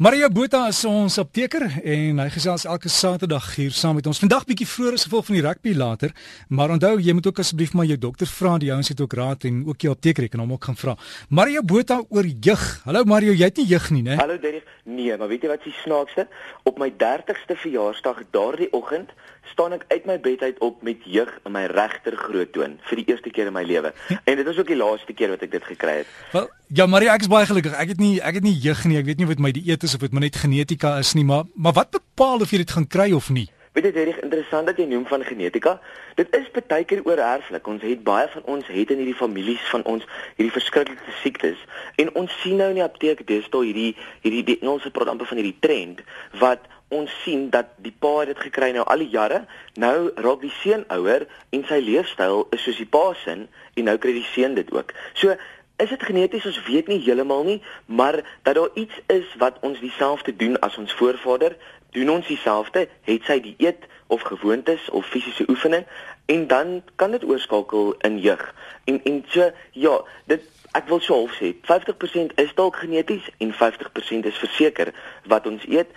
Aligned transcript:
Maria 0.00 0.30
Botha 0.32 0.62
is 0.70 0.78
ons 0.88 1.18
apteker 1.20 1.66
en 1.68 2.20
hy 2.22 2.24
gesels 2.32 2.62
elke 2.64 2.88
Saterdag 2.88 3.50
hier 3.58 3.74
saam 3.76 3.98
met 3.98 4.06
ons. 4.08 4.16
Vandag 4.22 4.46
bietjie 4.48 4.64
vroeër 4.64 4.94
as 4.96 5.02
gevolg 5.04 5.26
van 5.26 5.36
die 5.36 5.42
rugby 5.44 5.74
later, 5.76 6.14
maar 6.48 6.72
onthou 6.72 6.94
jy 7.04 7.12
moet 7.18 7.26
ook 7.28 7.42
asseblief 7.42 7.74
maar 7.76 7.84
jou 7.84 7.98
dokter 8.00 8.30
vra, 8.32 8.54
die 8.62 8.70
ouens 8.72 8.88
het 8.88 9.02
ook 9.04 9.12
raad 9.20 9.44
en 9.44 9.58
ook 9.68 9.84
jou 9.84 9.92
apteker 9.92 10.30
kan 10.32 10.40
hom 10.40 10.54
ook 10.56 10.70
gaan 10.70 10.78
vra. 10.80 10.94
Maria 11.28 11.60
Botha 11.60 11.98
oor 12.08 12.24
jeug. 12.24 12.64
Hallo 12.86 13.04
Mario, 13.04 13.34
jy 13.36 13.50
het 13.50 13.60
nie 13.60 13.66
jeug 13.74 13.90
nie, 13.92 14.00
né? 14.08 14.16
Hallo 14.16 14.40
Derek. 14.40 14.64
Nee, 14.88 15.20
maar 15.20 15.28
weet 15.28 15.44
jy 15.44 15.52
wat 15.52 15.68
se 15.68 15.74
snaakste? 15.82 16.24
Op 16.64 16.80
my 16.80 16.88
30ste 17.04 17.60
verjaarsdag 17.60 18.24
daardie 18.32 18.70
oggend 18.72 19.12
staan 19.52 19.72
ek 19.76 19.84
uit 19.88 20.06
my 20.06 20.16
bed 20.20 20.42
uit 20.42 20.58
op 20.64 20.82
met 20.82 21.04
jeug 21.04 21.30
in 21.44 21.52
my 21.52 21.64
regter 21.72 22.16
groottoon 22.16 22.78
vir 22.88 23.02
die 23.02 23.06
eerste 23.12 23.30
keer 23.30 23.50
in 23.50 23.56
my 23.56 23.64
lewe. 23.66 23.92
En 24.24 24.36
dit 24.36 24.46
was 24.46 24.58
ook 24.58 24.72
die 24.72 24.78
laaste 24.78 25.12
keer 25.12 25.34
wat 25.34 25.42
ek 25.46 25.52
dit 25.52 25.70
gekry 25.72 26.00
het. 26.02 26.10
Wel, 26.32 26.50
ja 26.80 26.86
Maria, 26.86 27.14
ek 27.14 27.26
is 27.26 27.32
baie 27.32 27.48
gelukkig. 27.48 27.76
Ek 27.76 27.94
het 27.94 28.02
nie 28.02 28.18
ek 28.20 28.40
het 28.40 28.46
nie 28.46 28.56
jeug 28.56 28.84
nie. 28.88 28.98
Ek 29.00 29.08
weet 29.08 29.22
nie 29.22 29.30
wat 29.30 29.42
my 29.42 29.52
dieet 29.56 29.86
is 29.86 29.94
of 29.94 30.04
dit 30.04 30.12
maar 30.12 30.26
net 30.26 30.36
genetika 30.36 30.98
is 30.98 31.14
nie, 31.18 31.24
maar 31.24 31.48
maar 31.54 31.76
wat 31.76 31.90
bepaal 31.96 32.44
of 32.44 32.52
jy 32.52 32.62
dit 32.64 32.76
gaan 32.76 32.86
kry 32.86 33.10
of 33.16 33.30
nie? 33.30 33.48
Weet 33.72 33.84
jy, 33.86 33.92
dit 33.94 34.08
is 34.10 34.22
interessant 34.24 34.66
dat 34.66 34.78
jy 34.80 34.84
noem 34.90 35.04
van 35.06 35.22
genetika. 35.22 35.76
Dit 36.18 36.32
is 36.34 36.48
baie 36.66 36.84
keer 36.84 37.04
oorerflik. 37.06 37.68
Ons 37.70 37.84
het 37.86 38.02
baie 38.02 38.26
van 38.32 38.42
ons 38.50 38.66
het 38.66 38.90
in 38.90 38.98
hierdie 38.98 39.14
families 39.14 39.62
van 39.70 39.84
ons 39.86 40.06
hierdie 40.34 40.54
verskriklike 40.56 41.14
siektes. 41.20 41.60
En 42.02 42.10
ons 42.18 42.34
sien 42.42 42.58
nou 42.58 42.72
in 42.72 42.80
die 42.80 42.84
apteek 42.86 43.22
deesdae 43.28 43.68
hierdie 43.68 43.92
hierdie 44.24 44.42
die 44.48 44.58
Engelse 44.58 44.90
praat 44.90 45.12
amper 45.12 45.30
van 45.30 45.38
hierdie 45.38 45.60
trend 45.62 46.02
wat 46.42 46.66
ons 46.90 47.10
sien 47.22 47.48
dat 47.54 47.70
die 47.78 47.94
pa 47.94 48.12
het 48.18 48.32
dit 48.34 48.42
gekry 48.50 48.72
nou 48.74 48.84
al 48.84 49.02
die 49.02 49.12
jare. 49.12 49.44
Nou 49.78 50.10
raak 50.14 50.42
die 50.42 50.52
seun 50.60 50.84
ouer 50.90 51.26
en 51.54 51.64
sy 51.68 51.78
leefstyl 51.84 52.46
is 52.54 52.66
soos 52.66 52.82
die 52.82 52.90
pa 52.90 53.12
se 53.22 53.36
en 53.38 53.86
nou 53.86 53.96
kry 54.02 54.12
die 54.18 54.26
seun 54.34 54.58
dit 54.58 54.70
ook. 54.74 54.94
So 55.14 55.36
is 55.80 55.88
dit 55.88 56.02
geneties 56.02 56.46
ons 56.46 56.60
weet 56.66 56.88
nie 56.92 57.00
heeltemal 57.00 57.44
nie 57.44 57.60
maar 57.86 58.20
dat 58.42 58.54
daar 58.54 58.74
iets 58.74 59.00
is 59.06 59.28
wat 59.38 59.56
ons 59.60 59.80
dieselfde 59.80 60.36
doen 60.36 60.58
as 60.60 60.76
ons 60.76 60.92
voorvader 60.92 61.56
doen 61.96 62.10
ons 62.10 62.26
dieselfde 62.26 62.86
het 63.08 63.24
sy 63.28 63.40
dieet 63.40 63.86
of 64.06 64.26
gewoontes 64.28 64.90
of 64.90 65.08
fisiese 65.08 65.48
oefening 65.48 65.86
en 66.26 66.46
dan 66.46 66.82
kan 67.00 67.16
dit 67.16 67.24
oorskakel 67.24 67.94
in 68.08 68.18
jeug 68.20 68.44
en 68.84 69.00
en 69.04 69.24
so 69.28 69.50
ja 69.72 69.96
dit 70.32 70.44
ek 70.78 70.86
wil 70.92 71.00
sê 71.02 71.54
50% 71.72 72.36
is 72.44 72.54
dalk 72.54 72.76
geneties 72.84 73.30
en 73.38 73.54
50% 73.64 74.28
is 74.32 74.42
verseker 74.44 74.92
wat 75.32 75.46
ons 75.46 75.64
eet 75.66 75.96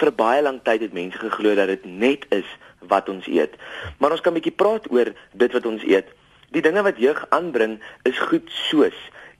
vir 0.00 0.12
baie 0.12 0.42
lank 0.42 0.64
tyd 0.64 0.80
het 0.80 0.92
mense 0.92 1.18
geglo 1.18 1.54
dat 1.54 1.66
dit 1.66 1.84
net 1.84 2.26
is 2.30 2.46
wat 2.78 3.08
ons 3.08 3.26
eet 3.26 3.56
maar 3.98 4.10
ons 4.10 4.20
kan 4.20 4.32
'n 4.32 4.40
bietjie 4.40 4.56
praat 4.56 4.90
oor 4.90 5.12
dit 5.32 5.52
wat 5.52 5.66
ons 5.66 5.82
eet 5.84 6.06
Die 6.50 6.62
dinge 6.62 6.82
wat 6.82 6.98
jeug 6.98 7.20
aanbring 7.30 7.78
is 8.02 8.18
goed 8.18 8.48
soos 8.66 8.96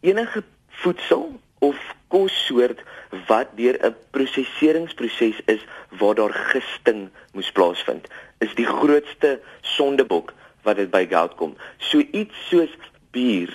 enige 0.06 0.44
voedsel 0.82 1.40
of 1.58 1.78
kossoort 2.08 2.82
wat 3.26 3.50
deur 3.58 3.78
'n 3.82 3.96
prosesseringsproses 4.14 5.40
is 5.44 5.62
waar 5.98 6.14
daar 6.14 6.34
gisting 6.52 7.10
moes 7.32 7.50
plaasvind, 7.52 8.06
is 8.38 8.54
die 8.54 8.66
grootste 8.66 9.40
sondebok 9.60 10.32
wat 10.62 10.76
dit 10.76 10.90
by 10.90 11.06
goud 11.10 11.34
kom. 11.34 11.56
So 11.78 11.98
iets 11.98 12.48
soos 12.48 12.70
bier, 13.10 13.50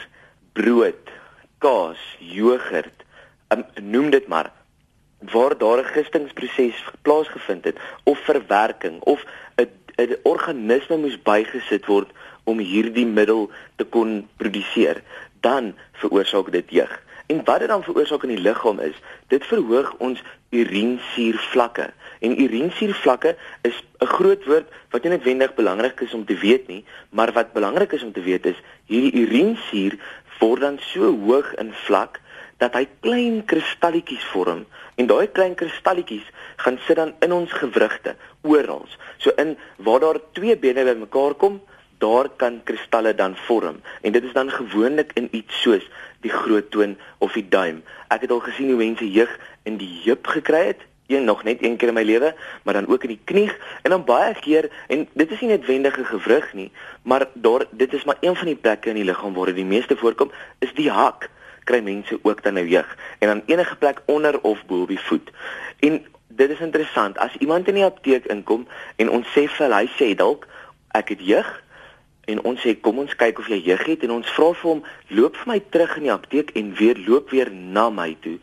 brood, 0.53 1.09
kaas, 1.58 1.99
jogurt, 2.20 3.03
um, 3.47 3.64
noem 3.81 4.09
dit 4.09 4.27
maar 4.27 4.52
waar 5.31 5.57
daar 5.57 5.79
'n 5.79 5.93
gistingsproses 5.95 6.83
plaasgevind 7.01 7.63
het 7.63 7.77
of 8.03 8.19
verwerking 8.19 9.01
of 9.01 9.25
'n 9.55 9.69
'n 9.97 10.17
organisme 10.23 10.97
moes 10.97 11.21
bygesit 11.21 11.85
word 11.85 12.09
om 12.43 12.57
hierdie 12.57 13.05
middel 13.05 13.51
te 13.75 13.83
kon 13.83 14.27
produseer, 14.37 15.01
dan 15.41 15.75
veroorsaak 15.91 16.51
dit 16.51 16.69
jeug. 16.69 17.03
En 17.25 17.41
wat 17.43 17.59
dit 17.59 17.67
dan 17.67 17.83
veroorsaak 17.83 18.23
in 18.23 18.35
die 18.35 18.45
liggaam 18.47 18.79
is, 18.79 18.97
dit 19.27 19.45
verhoog 19.45 19.95
ons 19.97 20.21
urinesuurvlakke. 20.49 21.89
En 22.19 22.41
urinesuurvlakke 22.41 23.35
is 23.61 23.83
'n 23.99 24.05
groot 24.05 24.45
woord 24.45 24.67
wat 24.89 25.03
nie 25.03 25.11
noodwendig 25.11 25.53
belangrik 25.53 25.99
is 25.99 26.13
om 26.13 26.25
te 26.25 26.37
weet 26.37 26.67
nie, 26.67 26.85
maar 27.09 27.31
wat 27.31 27.53
belangrik 27.53 27.91
is 27.91 28.03
om 28.03 28.11
te 28.11 28.21
weet 28.21 28.45
is 28.45 28.61
hierdie 28.85 29.21
urinesuur 29.25 29.97
word 30.39 30.61
dan 30.61 30.77
so 30.80 31.17
hoog 31.25 31.53
in 31.55 31.73
vlak 31.73 32.19
dat 32.58 32.76
hy 32.77 32.86
klein 33.04 33.42
kristalletjies 33.49 34.23
vorm 34.32 34.66
en 34.95 35.08
daai 35.11 35.27
klein 35.27 35.55
kristalletjies 35.60 36.26
gaan 36.64 36.80
sit 36.88 36.99
dan 36.99 37.14
in 37.26 37.33
ons 37.36 37.52
gewrigte 37.52 38.16
oral. 38.42 38.86
So 39.17 39.32
in 39.42 39.58
waar 39.77 39.99
daar 39.99 40.20
twee 40.38 40.58
bene 40.58 40.86
bymekaar 40.88 41.36
kom, 41.36 41.61
daar 41.99 42.30
kan 42.38 42.61
kristalle 42.64 43.15
dan 43.15 43.36
vorm 43.48 43.82
en 44.02 44.11
dit 44.11 44.23
is 44.23 44.33
dan 44.33 44.52
gewoonlik 44.52 45.11
in 45.20 45.27
iets 45.32 45.61
soos 45.61 45.83
die 46.21 46.32
groot 46.32 46.71
toon 46.71 46.98
of 47.17 47.33
die 47.33 47.48
duim. 47.49 47.83
Ek 48.08 48.26
het 48.26 48.32
al 48.32 48.44
gesien 48.48 48.71
hoe 48.71 48.80
mense 48.80 49.08
jeug 49.11 49.32
in 49.64 49.77
die 49.77 49.92
heup 50.05 50.27
gekry 50.27 50.65
het, 50.71 50.82
een 51.08 51.23
nog 51.23 51.44
net 51.44 51.61
een 51.61 51.77
keer 51.77 51.92
in 51.92 51.94
my 51.94 52.04
lewe, 52.04 52.33
maar 52.64 52.73
dan 52.73 52.88
ook 52.88 53.04
in 53.04 53.14
die 53.14 53.21
knie 53.23 53.52
en 53.83 53.94
dan 53.94 54.05
baie 54.05 54.33
keer 54.42 54.70
en 54.88 55.05
dit 55.14 55.32
is 55.32 55.42
nie 55.42 55.52
netwendige 55.54 56.05
gewrig 56.05 56.54
nie, 56.54 56.71
maar 57.04 57.27
daar 57.33 57.67
dit 57.71 57.94
is 57.94 58.04
maar 58.04 58.17
een 58.20 58.36
van 58.36 58.49
die 58.49 58.55
plekke 58.58 58.89
in 58.89 58.95
die 59.02 59.05
liggaam 59.05 59.33
waar 59.33 59.54
dit 59.54 59.61
die 59.61 59.70
meeste 59.70 59.98
voorkom, 59.98 60.32
is 60.60 60.73
die 60.73 60.89
hak 60.89 61.30
kry 61.65 61.81
mense 61.86 62.17
ook 62.21 62.43
dan 62.43 62.58
nou 62.58 62.65
jeug 62.67 62.98
en 63.20 63.27
dan 63.27 63.43
enige 63.45 63.76
plek 63.76 64.02
onder 64.05 64.39
of 64.42 64.65
bo 64.65 64.81
op 64.81 64.93
die 64.93 64.99
voet. 64.99 65.31
En 65.80 66.02
dit 66.27 66.49
is 66.49 66.59
interessant, 66.59 67.17
as 67.17 67.36
iemand 67.39 67.67
in 67.67 67.80
die 67.80 67.86
apteek 67.86 68.26
inkom 68.31 68.67
en 68.95 69.09
ons 69.09 69.27
sê 69.33 69.48
vir 69.58 69.73
hy 69.73 69.86
sê 69.98 70.11
dalk 70.17 70.48
ek 70.95 71.14
het 71.15 71.23
jeug 71.23 71.49
en 72.31 72.42
ons 72.49 72.61
sê 72.61 72.73
kom 72.81 72.99
ons 73.03 73.17
kyk 73.17 73.39
of 73.42 73.49
jy 73.52 73.61
jeug 73.70 73.83
het 73.86 74.05
en 74.05 74.17
ons 74.17 74.36
vra 74.37 74.52
vir 74.53 74.70
hom 74.71 74.83
loop 75.17 75.37
vir 75.42 75.52
my 75.53 75.59
terug 75.73 75.98
in 75.99 76.08
die 76.08 76.14
apteek 76.14 76.53
en 76.59 76.71
weer 76.80 77.02
loop 77.08 77.33
weer 77.33 77.52
na 77.53 77.89
my 77.93 78.11
toe. 78.21 78.39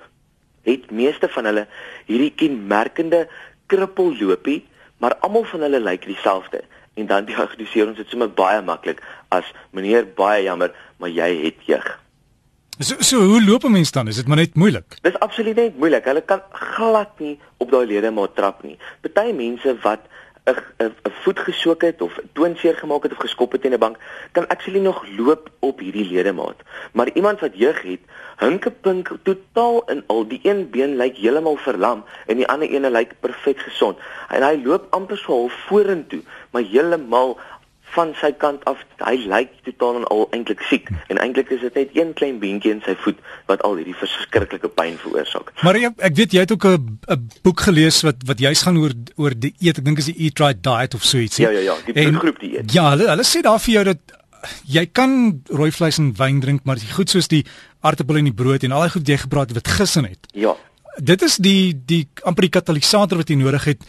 Het 0.67 0.91
meeste 0.95 1.29
van 1.35 1.49
hulle 1.51 1.67
hierdie 2.07 2.31
kenmerkende 2.39 3.25
krippelloopie, 3.73 4.63
maar 5.03 5.19
almal 5.27 5.45
van 5.51 5.67
hulle 5.67 5.83
lyk 5.83 6.07
dieselfde 6.07 6.63
en 6.95 7.09
dan 7.09 7.27
diagnoseer 7.27 7.89
ons 7.89 7.99
dit 7.99 8.09
sommer 8.13 8.31
baie 8.31 8.61
maklik 8.63 9.01
as 9.33 9.49
meneer 9.73 10.07
baie 10.17 10.45
jammer, 10.45 10.75
maar 11.01 11.11
jy 11.11 11.31
het 11.47 11.67
jeug. 11.67 11.89
So 12.79 12.97
so 12.99 13.19
hoe 13.21 13.45
loop 13.45 13.65
'n 13.65 13.71
mens 13.71 13.91
dan? 13.93 14.09
Is 14.09 14.17
dit 14.17 14.27
maar 14.27 14.37
net 14.37 14.55
moeilik? 14.55 14.85
Dis 15.03 15.19
absoluut 15.19 15.57
net 15.57 15.79
moeilik. 15.79 16.05
Hulle 16.05 16.23
kan 16.25 16.41
glad 16.51 17.19
nie 17.19 17.39
op 17.57 17.71
daai 17.71 17.87
ledemaat 17.87 18.37
trap 18.37 18.63
nie. 18.63 18.79
Party 19.01 19.33
mense 19.33 19.77
wat 19.83 20.01
'n 20.45 20.93
voet 21.23 21.39
gesoek 21.39 21.83
het 21.83 22.03
of 22.03 22.19
toonseer 22.33 22.75
gemaak 22.75 23.03
het 23.03 23.13
of 23.13 23.19
geskop 23.19 23.53
het 23.53 23.65
in 23.65 23.73
'n 23.73 23.79
bank, 23.79 23.97
kan 24.33 24.49
actually 24.49 24.81
nog 24.81 25.05
loop 25.17 25.51
op 25.59 25.79
hierdie 25.79 26.11
ledemaat. 26.13 26.57
Maar 26.93 27.11
iemand 27.15 27.41
wat 27.41 27.51
jeug 27.55 27.83
het, 27.83 28.01
hinkepink 28.39 29.11
totaal 29.23 29.83
in 29.91 30.03
al 30.07 30.27
die 30.29 30.41
een 30.43 30.71
been 30.71 30.97
lyk 30.97 31.17
heeltemal 31.17 31.57
verlam 31.57 32.05
en 32.27 32.37
die 32.37 32.49
ander 32.49 32.69
ene 32.69 32.91
lyk 32.91 33.15
perfek 33.21 33.59
gesond. 33.59 33.99
En 34.29 34.43
hy 34.43 34.63
loop 34.65 34.87
amper 34.91 35.19
so 35.19 35.33
half 35.33 35.53
vorentoe, 35.53 36.23
maar 36.51 36.63
heeltemal 36.63 37.39
van 37.95 38.15
sy 38.21 38.33
kant 38.41 38.65
af 38.71 38.81
hy 39.03 39.15
lyk 39.29 39.51
totaal 39.67 40.01
en 40.01 40.07
al 40.15 40.25
eintlik 40.37 40.63
siek 40.69 40.89
en 41.13 41.21
eintlik 41.21 41.51
is 41.55 41.61
dit 41.67 41.75
net 41.81 41.97
een 41.97 42.13
klein 42.19 42.39
beentjie 42.43 42.73
in 42.75 42.83
sy 42.87 42.95
voet 43.05 43.19
wat 43.51 43.63
al 43.67 43.77
hierdie 43.81 43.97
verskriklike 43.99 44.71
pyn 44.79 44.97
veroorsaak. 45.03 45.53
Maar 45.63 45.81
ek, 45.81 46.01
ek 46.11 46.17
weet 46.21 46.37
jy 46.37 46.47
het 46.47 46.55
ook 46.57 46.67
'n 46.67 47.29
boek 47.43 47.61
gelees 47.69 48.03
wat 48.07 48.25
wat 48.27 48.41
juist 48.41 48.67
gaan 48.69 48.81
oor 48.81 48.97
oor 49.17 49.37
die 49.37 49.55
eet 49.61 49.79
ek 49.79 49.85
dink 49.85 49.99
is 49.99 50.11
die 50.11 50.19
eat 50.27 50.41
right 50.41 50.63
diet 50.63 50.95
of 50.95 51.05
so 51.05 51.19
iets. 51.19 51.37
Ja 51.37 51.51
ja 51.51 51.61
ja, 51.61 51.77
die 51.87 51.93
bloedgroep 51.93 52.41
dieet. 52.41 52.73
Ja, 52.73 52.91
hulle 52.91 53.09
hulle 53.09 53.25
sê 53.25 53.43
daar 53.43 53.61
vir 53.61 53.75
jou 53.75 53.85
dat 53.85 54.19
jy 54.67 54.87
kan 54.93 55.43
rooi 55.49 55.71
vleis 55.71 55.99
en 55.99 56.13
wyn 56.19 56.41
drink 56.41 56.65
maar 56.65 56.81
die 56.81 56.93
goed 56.93 57.11
soos 57.11 57.29
die 57.29 57.45
aartappel 57.81 58.17
en 58.17 58.31
die 58.31 58.37
brood 58.37 58.63
en 58.63 58.73
al 58.73 58.87
die 58.87 58.95
goed 58.97 59.09
jy 59.09 59.19
gepraat 59.25 59.53
wat 59.53 59.69
gissen 59.69 60.05
het. 60.05 60.27
Ja. 60.35 60.57
Dit 60.99 61.23
is 61.23 61.37
die 61.37 61.73
die 61.75 62.09
amper 62.23 62.49
die 62.49 62.57
katalisator 62.59 63.23
wat 63.23 63.29
jy 63.29 63.37
nodig 63.37 63.65
het 63.65 63.87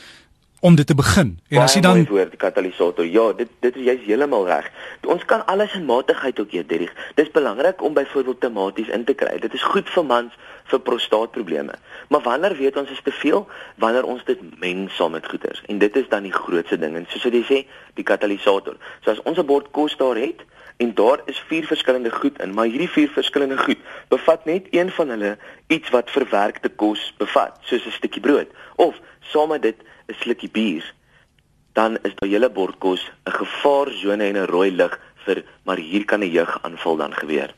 om 0.63 0.75
dit 0.75 0.87
te 0.87 0.95
begin. 0.95 1.39
En 1.51 1.57
as 1.59 1.73
jy 1.75 1.81
dan 1.83 2.05
voor 2.07 2.29
die 2.31 2.39
katalisator, 2.39 3.05
ja, 3.05 3.25
dit 3.35 3.49
dit 3.59 3.75
is 3.81 3.83
jy's 3.83 4.05
heeltemal 4.05 4.45
reg. 4.47 4.69
Ons 5.11 5.25
kan 5.27 5.41
alles 5.51 5.73
in 5.75 5.83
matigheid 5.85 6.39
ook 6.39 6.53
eet, 6.55 6.69
Derrick. 6.69 6.93
Dis 7.19 7.31
belangrik 7.35 7.83
om 7.83 7.93
byvoorbeeld 7.93 8.39
tomaties 8.39 8.87
in 8.87 9.03
te 9.03 9.13
kry. 9.13 9.35
Dit 9.43 9.53
is 9.53 9.65
goed 9.73 9.91
vir 9.91 10.05
mans 10.07 10.37
vir 10.71 10.79
prostaatprobleme. 10.79 11.75
Maar 12.07 12.23
wanneer 12.29 12.55
weet 12.55 12.79
ons 12.79 12.95
is 12.95 13.03
te 13.03 13.11
veel? 13.11 13.43
Wanneer 13.75 14.07
ons 14.07 14.23
dit 14.23 14.39
meng 14.63 14.87
saam 14.95 15.11
met 15.11 15.27
goeders. 15.27 15.59
En 15.67 15.83
dit 15.83 15.99
is 15.99 16.07
dan 16.09 16.23
die 16.23 16.31
grootste 16.31 16.79
ding. 16.79 16.95
En 16.95 17.11
soos 17.11 17.27
jy 17.27 17.43
sê, 17.43 17.59
die 17.99 18.07
katalisator. 18.07 18.79
So 19.03 19.11
as 19.11 19.21
ons 19.27 19.37
'n 19.37 19.45
bord 19.45 19.67
kos 19.71 19.97
daar 19.99 20.15
het 20.15 20.47
en 20.77 20.93
daar 20.95 21.19
is 21.25 21.43
vier 21.47 21.67
verskillende 21.67 22.11
goed 22.11 22.39
in, 22.41 22.53
maar 22.53 22.65
hierdie 22.65 22.89
vier 22.89 23.09
verskillende 23.09 23.57
goed 23.57 23.77
bevat 24.07 24.45
net 24.45 24.67
een 24.71 24.91
van 24.91 25.09
hulle 25.09 25.37
iets 25.67 25.89
wat 25.89 26.09
verwerkte 26.09 26.69
kos 26.69 27.13
bevat, 27.17 27.59
soos 27.61 27.85
'n 27.85 27.91
stukkie 27.91 28.21
brood 28.21 28.47
of 28.75 28.95
saam 29.19 29.49
met 29.49 29.61
dit 29.61 29.75
'n 30.07 30.15
slukkie 30.19 30.49
bier, 30.49 30.93
dan 31.73 31.97
is 32.03 32.13
daai 32.15 32.31
hele 32.31 32.49
bord 32.49 32.79
kos 32.79 33.11
'n 33.25 33.31
gevaarsone 33.31 34.23
en 34.23 34.37
'n 34.37 34.47
rooi 34.47 34.71
lig 34.71 34.99
vir 35.25 35.43
maar 35.65 35.77
hier 35.77 36.05
kan 36.05 36.19
'n 36.19 36.31
jeugaanval 36.31 36.95
dan 36.95 37.13
gebeur. 37.13 37.53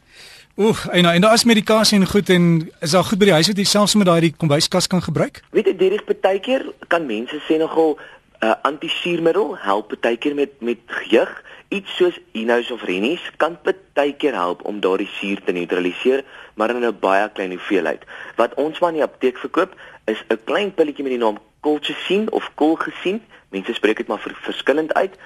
Oef, 0.57 0.85
en 0.85 1.05
en 1.05 1.21
daar 1.21 1.33
is 1.33 1.43
medikasie 1.43 1.99
en 1.99 2.07
goed 2.07 2.29
en 2.29 2.71
is 2.79 2.91
daar 2.91 3.03
goed 3.03 3.19
by 3.19 3.25
die 3.25 3.33
huis 3.33 3.47
wat 3.47 3.57
jy 3.57 3.63
selfs 3.63 3.95
met 3.95 4.07
daai 4.07 4.31
kombuiskas 4.31 4.87
kan 4.87 5.01
gebruik? 5.01 5.41
Weet 5.51 5.65
jy, 5.65 5.75
direk 5.75 6.05
partykeer 6.05 6.63
kan 6.87 7.05
mense 7.05 7.41
sê 7.47 7.57
nogal 7.59 7.97
'n 8.39 8.45
uh, 8.45 8.53
antisuurmiddel 8.61 9.57
help 9.57 9.87
partykeer 9.87 10.35
met 10.35 10.61
met 10.61 10.79
jeug. 11.09 11.43
Iets 11.67 11.95
soos 11.95 12.19
Inos 12.31 12.71
of 12.71 12.83
Renies 12.83 13.31
kan 13.37 13.57
partykeer 13.61 14.33
help 14.33 14.63
om 14.65 14.79
daardie 14.79 15.09
suur 15.19 15.41
te 15.43 15.51
neutraliseer, 15.51 16.23
maar 16.53 16.69
in 16.69 16.85
'n 16.85 16.99
baie 16.99 17.29
klein 17.33 17.51
hoeveelheid. 17.51 18.03
Wat 18.35 18.53
ons 18.53 18.79
maar 18.79 18.89
in 18.89 18.95
die 18.95 19.03
apteek 19.03 19.37
verkoop 19.37 19.75
is 20.05 20.23
'n 20.29 20.39
klein 20.43 20.73
pilletjie 20.73 21.03
met 21.03 21.11
die 21.11 21.23
naam 21.23 21.37
colchicine 21.65 22.29
of 22.29 22.51
colchicine. 22.55 23.21
Mense 23.49 23.73
spreek 23.73 23.97
dit 24.03 24.07
maar 24.11 24.21
vir 24.21 24.37
verskillend 24.45 24.93
uit. 24.93 25.17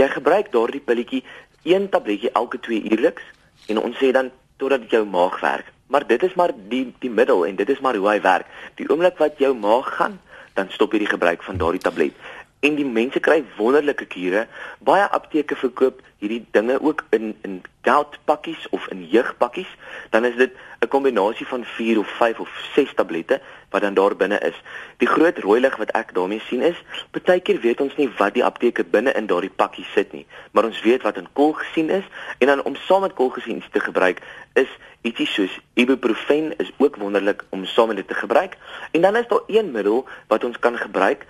Jy 0.00 0.08
gebruik 0.08 0.52
daardie 0.52 0.80
pilletjie 0.80 1.22
een 1.68 1.88
tabletjie 1.92 2.32
elke 2.32 2.60
2 2.60 2.88
uurliks 2.90 3.22
en 3.68 3.82
ons 3.82 3.98
sê 4.00 4.10
dan 4.16 4.32
totdat 4.56 4.88
jou 4.90 5.04
maag 5.06 5.40
werk. 5.40 5.68
Maar 5.92 6.06
dit 6.08 6.22
is 6.22 6.34
maar 6.34 6.54
die 6.68 6.86
die 7.04 7.12
middel 7.12 7.44
en 7.46 7.56
dit 7.56 7.68
is 7.68 7.80
maar 7.84 7.98
hoe 8.00 8.08
hy 8.08 8.20
werk. 8.24 8.48
Die 8.80 8.88
oomblik 8.88 9.20
wat 9.20 9.38
jou 9.38 9.52
maag 9.54 9.90
gaan, 9.98 10.20
dan 10.56 10.72
stop 10.72 10.92
jy 10.92 11.04
die 11.04 11.12
gebruik 11.12 11.44
van 11.44 11.60
daardie 11.60 11.84
tablet 11.84 12.16
en 12.62 12.78
die 12.78 12.86
mense 12.86 13.20
kry 13.20 13.40
wonderlike 13.56 14.06
kure. 14.06 14.46
Baie 14.86 15.06
apteke 15.10 15.56
verkoop 15.58 16.00
hierdie 16.22 16.44
dinge 16.54 16.78
ook 16.80 17.02
in 17.10 17.32
in 17.42 17.62
gout 17.82 18.18
pakkies 18.30 18.68
of 18.70 18.86
in 18.94 19.02
jeugpakkies. 19.10 19.70
Dan 20.14 20.24
is 20.24 20.36
dit 20.36 20.52
'n 20.80 20.88
kombinasie 20.88 21.46
van 21.46 21.64
4 21.64 21.98
of 21.98 22.08
5 22.08 22.38
of 22.38 22.50
6 22.74 22.94
tablette 22.94 23.40
wat 23.70 23.82
dan 23.82 23.94
daar 23.94 24.16
binne 24.16 24.38
is. 24.38 24.62
Die 24.96 25.08
groot 25.08 25.38
rooi 25.38 25.60
lig 25.60 25.76
wat 25.76 25.90
ek 25.90 26.14
daarmee 26.14 26.42
sien 26.46 26.62
is, 26.62 26.78
baie 27.10 27.40
keer 27.40 27.60
weet 27.60 27.80
ons 27.80 27.96
nie 27.96 28.10
wat 28.18 28.34
die 28.34 28.44
apteke 28.44 28.84
binne 28.84 29.12
in 29.12 29.26
daardie 29.26 29.50
pakkie 29.50 29.86
sit 29.94 30.12
nie, 30.12 30.26
maar 30.50 30.64
ons 30.64 30.82
weet 30.82 31.02
wat 31.02 31.16
in 31.16 31.28
kol 31.32 31.52
gesien 31.52 31.90
is 31.90 32.04
en 32.38 32.46
dan 32.46 32.62
om 32.62 32.76
saam 32.76 33.00
met 33.00 33.14
kol 33.14 33.30
gesien 33.30 33.62
te 33.72 33.80
gebruik 33.80 34.22
is 34.54 34.68
ietsie 35.02 35.26
soos 35.26 35.60
ibuprofen 35.74 36.52
is 36.58 36.70
ook 36.78 36.96
wonderlik 36.96 37.44
om 37.50 37.64
saam 37.64 37.86
met 37.86 37.96
dit 37.96 38.08
te 38.08 38.14
gebruik. 38.14 38.56
En 38.90 39.00
dan 39.00 39.16
is 39.16 39.28
daar 39.28 39.42
een 39.46 39.70
middel 39.70 40.06
wat 40.26 40.44
ons 40.44 40.58
kan 40.58 40.76
gebruik 40.78 41.26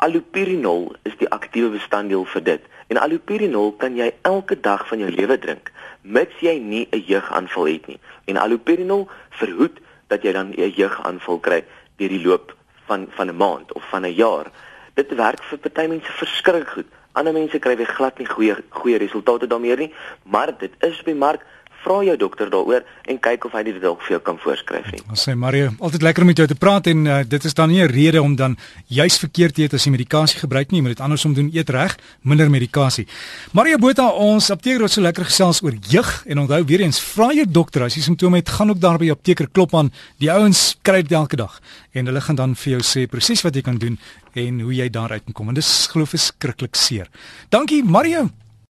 Allopurinol 0.00 0.94
is 1.04 1.12
die 1.20 1.28
aktiewe 1.28 1.74
bestanddeel 1.74 2.22
vir 2.32 2.42
dit. 2.44 2.62
En 2.88 2.96
allopurinol 2.96 3.74
kan 3.82 3.98
jy 3.98 4.06
elke 4.24 4.56
dag 4.56 4.86
van 4.88 5.02
jou 5.02 5.10
lewe 5.12 5.36
drink, 5.38 5.68
mits 6.00 6.38
jy 6.40 6.54
nie 6.58 6.86
'n 6.88 7.04
jeugaanval 7.06 7.66
het 7.68 7.86
nie. 7.86 7.98
En 8.24 8.36
allopurinol 8.36 9.08
verhoed 9.30 9.76
dat 10.08 10.22
jy 10.22 10.32
dan 10.32 10.54
'n 10.56 10.72
jeugaanval 10.72 11.38
kry 11.38 11.64
deur 11.96 12.08
die 12.08 12.24
loop 12.24 12.56
van 12.86 13.06
van 13.10 13.28
'n 13.28 13.36
maand 13.36 13.72
of 13.72 13.84
van 13.90 14.06
'n 14.06 14.14
jaar. 14.14 14.46
Dit 14.94 15.14
werk 15.14 15.42
vir 15.42 15.58
party 15.58 15.86
mense 15.86 16.12
verskriklik 16.12 16.68
goed. 16.68 16.86
Ander 17.12 17.32
mense 17.32 17.58
kry 17.58 17.76
weer 17.76 17.86
glad 17.86 18.18
nie 18.18 18.26
goeie 18.26 18.56
goeie 18.68 18.98
resultate 18.98 19.46
daarmee 19.46 19.76
nie, 19.76 19.94
maar 20.22 20.58
dit 20.58 20.72
is 20.80 21.00
op 21.00 21.04
die 21.04 21.14
mark 21.14 21.44
vra 21.84 22.00
jou 22.04 22.16
dokter 22.20 22.50
daaroor 22.52 22.84
en 23.10 23.18
kyk 23.20 23.44
of 23.48 23.54
hy 23.56 23.62
dit 23.66 23.80
dalk 23.82 24.02
vir 24.06 24.16
jou 24.16 24.20
kan 24.24 24.38
voorskryf 24.40 24.90
nie. 24.92 25.00
Ons 25.10 25.24
sê 25.26 25.34
Mario, 25.38 25.70
altyd 25.80 26.04
lekker 26.06 26.24
om 26.24 26.30
met 26.30 26.42
jou 26.42 26.46
te 26.50 26.56
praat 26.58 26.90
en 26.92 27.06
uh, 27.06 27.20
dit 27.26 27.44
is 27.48 27.56
dan 27.56 27.68
nie 27.72 27.80
'n 27.82 27.90
rede 27.90 28.22
om 28.22 28.36
dan 28.36 28.56
juis 28.86 29.18
verkeerd 29.18 29.54
te 29.54 29.62
eet 29.62 29.74
as 29.74 29.84
jy 29.84 29.92
medikasie 29.92 30.40
gebruik 30.40 30.70
nie, 30.70 30.80
jy 30.80 30.82
moet 30.86 30.96
dit 30.96 31.04
andersom 31.04 31.34
doen, 31.34 31.50
eet 31.52 31.70
reg, 31.70 31.96
minder 32.22 32.50
medikasie. 32.50 33.06
Mario 33.52 33.78
Botha, 33.78 34.08
ons 34.08 34.50
apteker 34.50 34.82
het 34.82 34.90
so 34.90 35.00
lekker 35.00 35.24
gesels 35.24 35.62
oor 35.62 35.74
jeug 35.88 36.24
en 36.26 36.38
onthou 36.38 36.64
weer 36.64 36.80
eens, 36.80 37.00
vra 37.00 37.32
jou 37.32 37.46
dokter 37.46 37.82
as 37.82 37.94
jy 37.94 38.02
simptome 38.02 38.36
het, 38.36 38.48
gaan 38.48 38.70
ook 38.70 38.80
daar 38.80 38.98
by 38.98 39.04
die 39.04 39.12
apteker 39.12 39.48
klop 39.52 39.74
aan. 39.74 39.90
Die 40.18 40.30
ouens 40.30 40.76
kry 40.82 41.02
dit 41.02 41.12
elke 41.12 41.36
dag 41.36 41.60
en 41.92 42.06
hulle 42.06 42.20
gaan 42.20 42.36
dan 42.36 42.54
vir 42.54 42.78
jou 42.78 42.82
sê 42.82 43.06
presies 43.10 43.42
wat 43.42 43.54
jy 43.54 43.62
kan 43.62 43.78
doen 43.78 43.98
en 44.34 44.60
hoe 44.60 44.74
jy 44.74 44.88
daaruit 44.88 45.24
kan 45.24 45.34
kom. 45.34 45.48
En 45.48 45.54
dis 45.54 45.86
glo 45.90 46.04
verskriklik 46.04 46.76
seer. 46.76 47.08
Dankie 47.50 47.82
Mario. 47.84 48.28